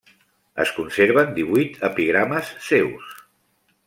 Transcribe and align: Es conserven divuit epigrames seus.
Es 0.63 0.69
conserven 0.77 1.29
divuit 1.35 1.77
epigrames 1.89 2.49
seus. 2.71 3.13